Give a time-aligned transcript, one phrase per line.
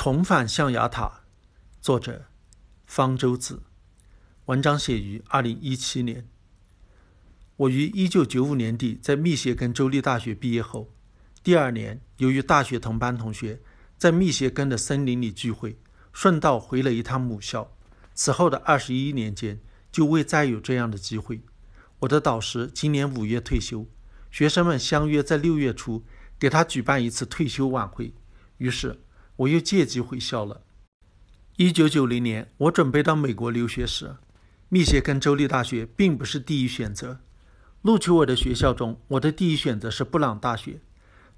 [0.00, 1.24] 重返象牙塔，
[1.80, 2.26] 作者
[2.86, 3.64] 方舟子。
[4.44, 6.28] 文章写于二零一七年。
[7.56, 10.94] 我于一九九五年底在密歇根州立大学毕业后，
[11.42, 13.60] 第二年由于大学同班同学
[13.96, 15.76] 在密歇根的森林里聚会，
[16.12, 17.76] 顺道回了一趟母校。
[18.14, 19.58] 此后的二十一年间，
[19.90, 21.42] 就未再有这样的机会。
[21.98, 23.84] 我的导师今年五月退休，
[24.30, 26.04] 学生们相约在六月初
[26.38, 28.14] 给他举办一次退休晚会，
[28.58, 29.00] 于是。
[29.38, 30.62] 我又借机回校了。
[31.56, 34.16] 一九九零年，我准备到美国留学时，
[34.68, 37.20] 密歇根州立大学并不是第一选择。
[37.82, 40.80] 录取我的学校中，我的第一选择是布朗大学。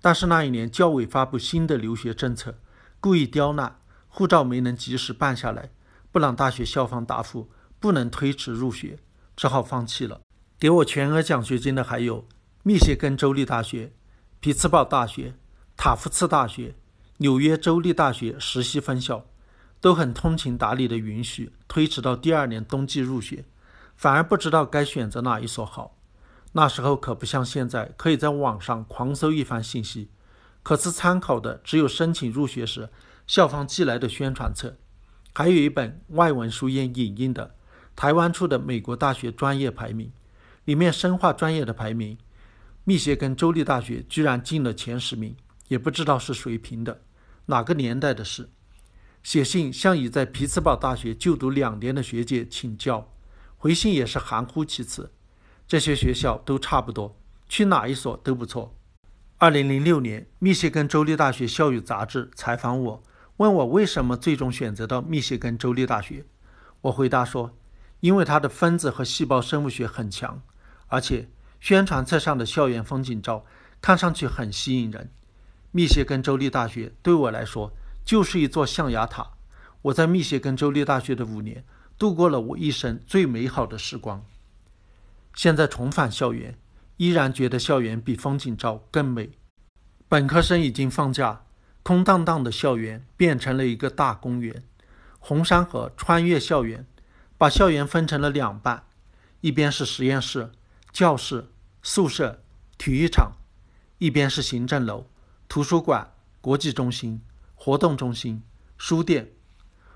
[0.00, 2.58] 但是那一年教委发布新的留学政策，
[3.00, 3.78] 故意刁难，
[4.08, 5.70] 护照没能及时办下来。
[6.10, 8.98] 布朗大学校方答复不能推迟入学，
[9.36, 10.22] 只好放弃了。
[10.58, 12.26] 给我全额奖学金的还有
[12.62, 13.92] 密歇根州立大学、
[14.40, 15.34] 匹兹堡大学、
[15.76, 16.74] 塔夫茨大学。
[17.22, 19.26] 纽约州立大学实习分校
[19.78, 23.44] 都很通情达理的允许推迟到第二年冬季入学，
[23.94, 25.98] 反而不知道该选择哪一所好。
[26.52, 30.08] 那时候可不像现在，可以在网上狂搜一番信息，
[30.62, 32.88] 可是参考的只有申请入学时
[33.26, 34.78] 校方寄来的宣传册，
[35.34, 37.54] 还有一本外文书院影印的
[37.94, 40.10] 台湾出的美国大学专业排名，
[40.64, 42.16] 里面生化专业的排名，
[42.84, 45.36] 密歇根州立大学居然进了前十名，
[45.68, 47.02] 也不知道是谁评的。
[47.50, 48.48] 哪个年代的事？
[49.22, 53.12] 写信向已在匹兹堡大学就读两年的学姐请教，
[53.58, 55.12] 回信也是含糊其辞。
[55.68, 58.74] 这些学校都差不多，去哪一所都不错。
[59.36, 63.02] 二零零六年，密歇根州立大学校友杂志采访我，
[63.36, 66.24] 问我为什么最终选择到密歇根州立大学。
[66.82, 67.56] 我回答说，
[68.00, 70.40] 因为它的分子和细胞生物学很强，
[70.86, 71.28] 而且
[71.60, 73.44] 宣传册上的校园风景照
[73.82, 75.10] 看上去很吸引人。
[75.72, 77.72] 密歇根州立大学对我来说
[78.04, 79.32] 就是一座象牙塔。
[79.82, 81.64] 我在密歇根州立大学的五年，
[81.96, 84.24] 度过了我一生最美好的时光。
[85.34, 86.58] 现在重返校园，
[86.96, 89.30] 依然觉得校园比风景照更美。
[90.08, 91.44] 本科生已经放假，
[91.82, 94.62] 空荡荡的校园变成了一个大公园。
[95.20, 96.84] 红山河穿越校园，
[97.38, 98.84] 把校园分成了两半：
[99.40, 100.50] 一边是实验室、
[100.92, 101.48] 教室、
[101.82, 102.42] 宿舍、
[102.76, 103.32] 体育场；
[103.98, 105.06] 一边是行政楼。
[105.50, 107.22] 图书馆、国际中心、
[107.56, 108.44] 活动中心、
[108.78, 109.32] 书店，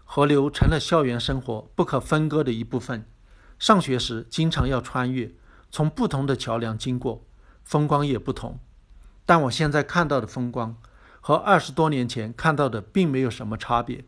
[0.03, 3.09] 河流成了校园生活不可分割的一部分。
[3.57, 5.33] 上学时经常要穿越，
[5.71, 7.25] 从不同的桥梁经过，
[7.63, 8.59] 风光也不同。
[9.25, 10.77] 但我现在看到的风光，
[11.21, 14.05] 和二十多年前看到的并没有什么差别。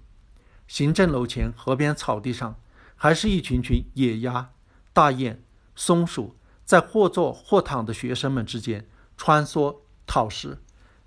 [0.67, 2.57] 行政楼前河边草地上，
[2.97, 4.51] 还是一群群野鸭、
[4.93, 5.45] 大雁、
[5.77, 6.34] 松鼠，
[6.65, 9.77] 在或坐或躺的学生们之间穿梭
[10.09, 10.59] 讨食。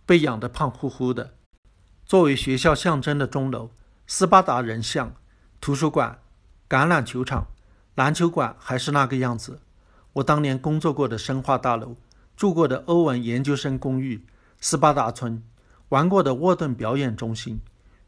[0.10, 1.36] 被养得胖乎乎的。
[2.04, 3.70] 作为学校象征的钟楼、
[4.08, 5.14] 斯巴达人像、
[5.62, 6.18] 图书馆、
[6.68, 7.46] 橄榄球场、
[7.94, 9.62] 篮球馆还是那个样子。
[10.14, 11.96] 我当年工作过的生化大楼、
[12.36, 14.26] 住过的欧文研究生公寓、
[14.60, 15.44] 斯巴达村、
[15.90, 17.60] 玩过的沃顿表演中心、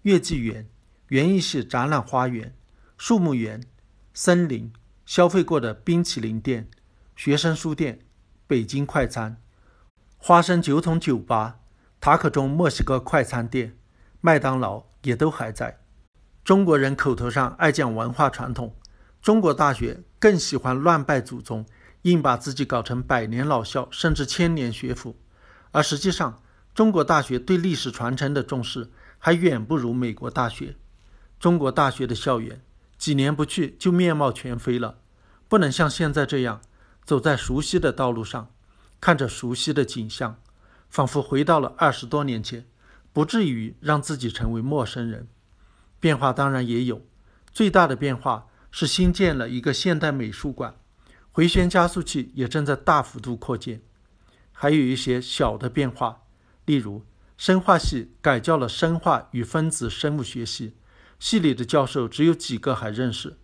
[0.01, 0.68] 月季园、
[1.09, 2.56] 园艺系展览花园、
[2.97, 3.62] 树木园、
[4.12, 4.73] 森林、
[5.06, 6.68] 消费过的冰淇淋店、
[7.16, 8.00] 学生书店、
[8.47, 9.39] 北京快餐、
[10.18, 11.61] 花生酒桶酒吧。
[12.01, 13.78] 塔可中墨西哥快餐店、
[14.22, 15.81] 麦当劳也都还在。
[16.44, 18.75] 中国人口头上爱讲文化传统，
[19.22, 21.63] 中国大学更喜欢乱拜祖宗，
[22.01, 25.16] 硬把自己搞成百年老校，甚至千年学府。
[25.69, 26.41] 而实际上，
[26.73, 28.89] 中国大学对历史传承的重视
[29.19, 30.75] 还远不如美国大学。
[31.39, 32.63] 中国大学的校园
[32.97, 34.97] 几年不去就面貌全非了，
[35.47, 36.62] 不能像现在这样
[37.06, 38.50] 走在熟悉的道路上，
[39.00, 40.41] 看着熟悉的景象。
[40.91, 42.66] 仿佛回到了二十多年前，
[43.13, 45.28] 不至于让自己成为陌生人。
[46.02, 47.02] 变化当然也有，
[47.53, 50.75] 最大的变化是新建了一个现代美术馆，
[51.31, 53.81] 回旋加速器也正在大幅度扩建。
[54.51, 56.24] 还有一些小的变化，
[56.66, 57.06] 例如
[57.38, 60.75] 生化系改叫了生化与分子生物学系，
[61.18, 63.38] 系里的教授只有几个还认识。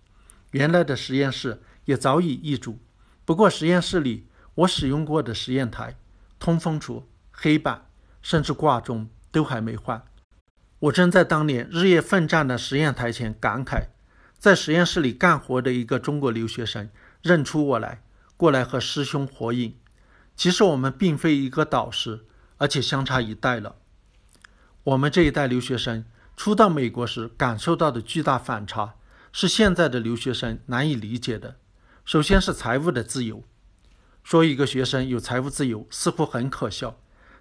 [0.51, 2.77] 原来的实验室也早已易主，
[3.23, 5.95] 不过实验室里我使用过的实验台、
[6.39, 7.03] 通风橱。
[7.39, 7.85] 黑板
[8.23, 10.03] 甚至挂钟都还没换。
[10.79, 13.85] 我正在当年日夜奋战的实验台前感慨，
[14.39, 16.89] 在实验室里干活的一个中国留学生
[17.21, 18.01] 认出我来，
[18.35, 19.75] 过来和师兄合影。
[20.35, 22.25] 其实我们并非一个导师，
[22.57, 23.75] 而且相差一代了。
[24.83, 26.05] 我们这一代留学生
[26.35, 28.95] 初到美国时感受到的巨大反差，
[29.31, 31.57] 是现在的留学生难以理解的。
[32.05, 33.43] 首先是财务的自由，
[34.23, 36.97] 说一个学生有财务自由似乎很可笑。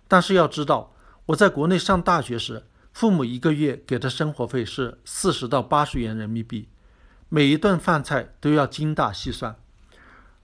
[0.08, 0.94] 但是要知道，
[1.26, 6.68] 我在国内上大学时，父母一个月给的生活费是四十到八十元人民币，
[7.28, 9.56] 每一顿饭菜都要精打细算。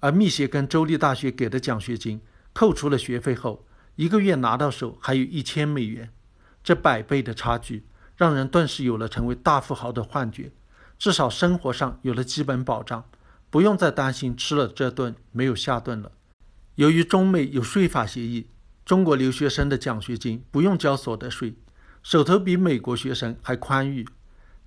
[0.01, 2.21] 而密歇根州立大学给的奖学金，
[2.53, 3.65] 扣除了学费后，
[3.95, 6.11] 一个月拿到手还有一千美元。
[6.65, 7.87] 这百倍的差距，
[8.17, 10.51] 让人顿时有了成为大富豪的幻觉。
[10.99, 13.05] 至少生活上有了基本保障，
[13.51, 16.13] 不用再担心吃了这顿没有下顿了。
[16.77, 18.47] 由于中美有税法协议，
[18.85, 21.55] 中国留学生的奖学金不用交所得税，
[22.03, 24.07] 手头比美国学生还宽裕。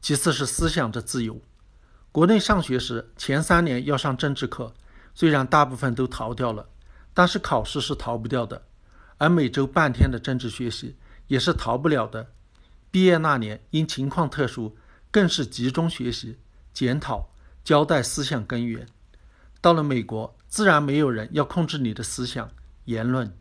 [0.02, 1.42] 其次是思想的自由。
[2.12, 4.74] 国内上学时前三年要上政治课，
[5.14, 6.70] 虽然大部分都逃掉了，
[7.14, 8.64] 但是考试是逃不掉的。
[9.18, 10.96] 而每周半天的政治学习
[11.28, 12.32] 也是逃不了的。
[12.92, 14.78] 毕业那年因情况特殊，
[15.12, 16.38] 更是集中学习、
[16.74, 17.30] 检讨、
[17.64, 18.88] 交代思想根源。
[19.60, 20.36] 到了美国。
[20.48, 22.50] 自然没有人要控制你的思想
[22.86, 23.36] 言论。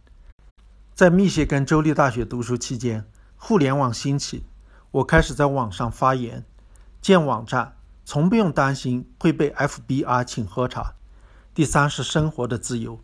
[0.95, 3.05] 在密歇根州立大学读书期间，
[3.37, 4.45] 互联网兴起，
[4.93, 6.45] 我开始在网上发言，
[7.03, 7.75] 建网站，
[8.05, 10.95] 从不用担心会被 FBI 请喝茶。
[11.53, 13.01] 第三是生活的自由，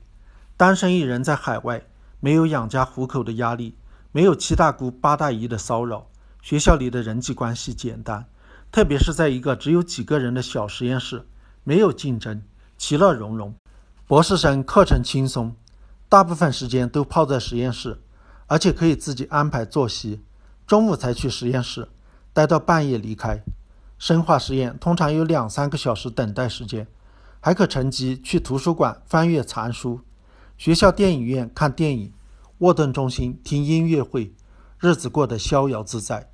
[0.56, 1.82] 单身一人在海外，
[2.20, 3.74] 没有养家糊口的压力，
[4.12, 6.06] 没有七大姑八大姨的骚扰，
[6.40, 8.24] 学校里的人际关系简单，
[8.70, 11.26] 特别是在一个只有几个人的小实验室，
[11.64, 12.40] 没有竞争，
[12.78, 13.52] 其乐融融。
[14.06, 15.56] 博士生课程轻松，
[16.10, 18.00] 大部分时间都泡在实验室，
[18.48, 20.20] 而且可以自己安排作息。
[20.66, 21.88] 中午才去实验室，
[22.32, 23.40] 待到半夜离开。
[23.96, 26.88] 生化实验通常有两三个小时等待时间，
[27.38, 30.00] 还可乘机去图书馆翻阅藏书，
[30.58, 32.12] 学校电影院看电影，
[32.58, 34.34] 沃顿中心听音乐会，
[34.80, 36.28] 日子过得逍遥自在。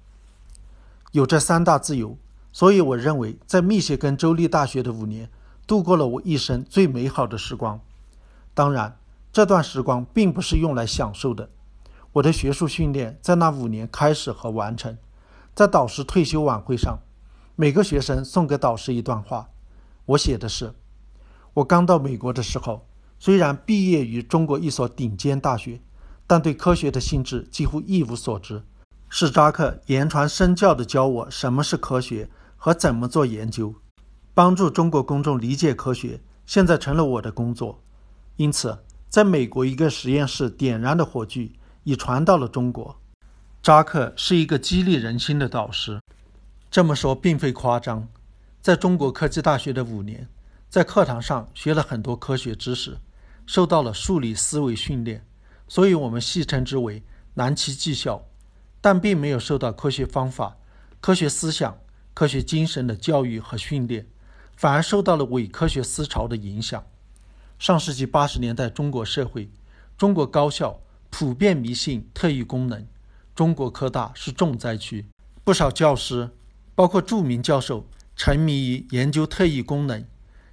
[1.12, 2.16] 有这三大自由，
[2.50, 5.28] 所以我认为在密歇根州立大学的五年。
[5.66, 7.80] 度过了我一生最美好的时光，
[8.54, 8.96] 当然，
[9.36, 11.50] 这段时光并不是用来享受的。
[12.14, 14.96] 我的学术训练在那五年开始和完成。
[15.54, 17.00] 在导师退休晚会上，
[17.54, 19.50] 每个学生送给导师一段话，
[20.06, 20.72] 我写的是：
[21.52, 22.86] 我刚到美国的时候，
[23.18, 25.82] 虽然毕业于中国一所顶尖大学，
[26.26, 28.62] 但对科学的性质几乎一无所知。
[29.10, 33.74] 史扎克言传身教地教我什么是科学和怎么做研究。
[34.32, 37.82] 帮助中国公众理解科学，现在成了我的工作。
[38.36, 38.78] 因此，
[39.16, 41.50] 在美国一个实验室点燃的火炬
[41.84, 43.00] 已传到了中国。
[43.62, 45.98] 扎克是一个激励人心的导师，
[46.70, 48.06] 这么说并非夸张。
[48.60, 50.28] 在中国科技大学的五年，
[50.68, 52.98] 在课堂上学了很多科学知识，
[53.46, 55.26] 受到了数理思维训练，
[55.66, 57.02] 所以我们戏称之为
[57.32, 58.22] “南齐技校”，
[58.82, 60.58] 但并没有受到科学方法、
[61.00, 61.74] 科学思想、
[62.12, 64.06] 科学精神的教育和训练。
[64.56, 66.84] 反而受到了伪科学思潮的影响。
[67.58, 69.50] 上世纪八十年代，中国社会、
[69.96, 72.86] 中国高校普遍迷信特异功能，
[73.34, 75.06] 中国科大是重灾区。
[75.42, 76.30] 不少教师，
[76.74, 80.04] 包括著名教授，沉迷于研究特异功能。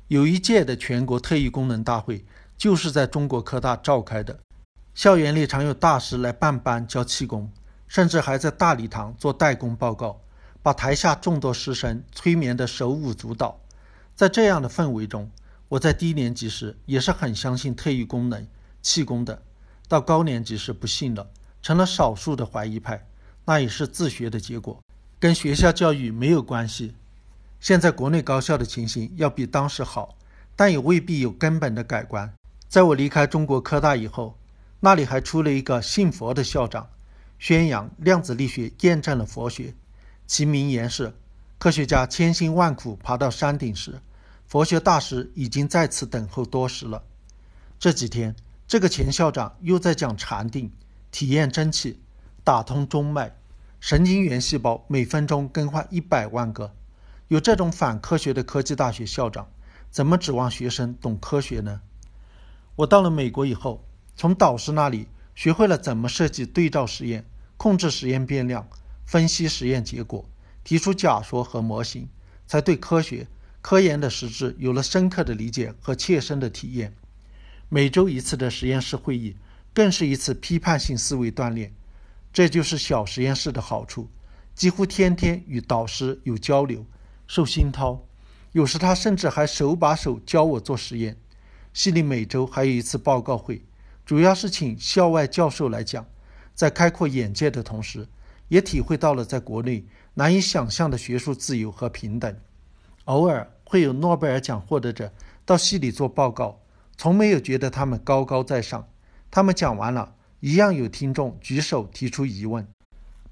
[0.07, 2.23] 有一届的全国特异功能大会
[2.55, 4.39] 就是在中国科大召开的。
[4.93, 7.51] 校园里常有大师来办班教气功，
[7.87, 10.21] 甚至还在大礼堂做代工报告，
[10.61, 13.59] 把台下众多师生催眠得手舞足蹈。
[14.15, 15.29] 在这样的氛围中，
[15.73, 18.45] 我在低年级时也是很相信特异功能、
[18.83, 19.41] 气功的。
[19.87, 21.27] 到高年级时不信了，
[21.63, 23.07] 成了少数的怀疑派，
[23.45, 24.79] 那也是自学的结果，
[25.19, 26.93] 跟学校教育没有关系。
[27.59, 30.15] 现在国内高校的情形要比当时好，
[30.55, 32.31] 但也未必有根本的改观。
[32.69, 34.37] 在我离开中国科大以后，
[34.79, 36.87] 那里还出了一个信佛的校长，
[37.39, 39.73] 宣扬量子力学验证了佛学，
[40.27, 41.15] 其名言是。
[41.57, 43.99] 科学家千辛万苦爬到山顶时，
[44.53, 47.01] 佛学大师已经在此等候多时了。
[47.79, 48.35] 这几天，
[48.67, 50.71] 这个前校长又在讲禅定、
[51.09, 51.99] 体验真气、
[52.43, 53.35] 打通中脉、
[53.79, 56.71] 神经元细胞每分钟更换一百万个。
[57.29, 59.47] 有这种反科学的科技大学校长，
[59.89, 61.81] 怎么指望学生懂科学呢？
[62.75, 63.83] 我到了美国以后，
[64.15, 67.25] 从导师那里学会了怎么设计对照实验、
[67.57, 68.67] 控制实验变量、
[69.03, 70.23] 分析实验结果。
[70.63, 72.07] 提出假说和模型，
[72.45, 73.25] 才对科学、
[73.63, 76.93] 科研的实质有了深刻的理解和切身的体验。
[77.69, 79.37] 每周一次的实验室会议，
[79.73, 81.71] 更是一次批判性思维锻炼。
[82.33, 84.09] 这就是小实验室的好处，
[84.53, 86.85] 几乎天天与导师有交流，
[87.25, 88.05] 受熏陶。
[88.51, 91.17] 有时他甚至还手把手教我做实验。
[91.71, 93.63] 系里每周还有一次报告会，
[94.05, 96.05] 主要是请校外教授来讲，
[96.53, 98.05] 在开阔眼界的同时，
[98.49, 99.85] 也体会到了在国内。
[100.15, 102.37] 难以想象的学术自由和平等，
[103.05, 105.11] 偶尔会有诺贝尔奖获得者
[105.45, 106.59] 到系里做报告，
[106.95, 108.87] 从没有觉得他们高高在上。
[109.29, 112.67] 他们讲完了，一样有听众举手提出疑问。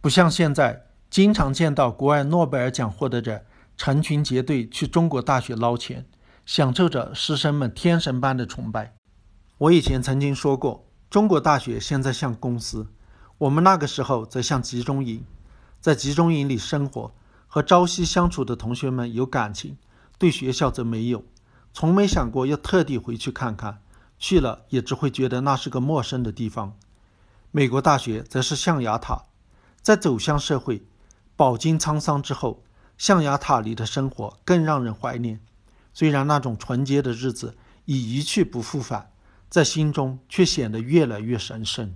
[0.02, 3.46] 不像现在，经常见到国外诺贝尔奖获得者
[3.78, 6.06] 成群结队去中国大学捞钱，
[6.46, 8.96] 享受着师生们天神般的崇拜。
[9.60, 12.88] 我以前曾经说过，中国大学现在像公司，
[13.38, 15.24] 我们那个时候则像集中营。
[15.80, 17.12] 在集中营里生活
[17.54, 19.76] 和朝夕相处的同学们有感情，
[20.18, 21.26] 对学校则没有，
[21.74, 23.82] 从没想过要特地回去看看，
[24.18, 26.78] 去了也只会觉得那是个陌生的地方。
[27.52, 29.26] 美国大学则是象牙塔，
[29.82, 30.86] 在走向社会、
[31.36, 32.64] 饱经沧桑之后，
[32.98, 35.42] 象牙塔里的生活更让人怀念。
[35.94, 39.12] 虽然那种纯洁的日子已一去不复返。
[39.50, 41.94] 在心中却显得越来越神圣。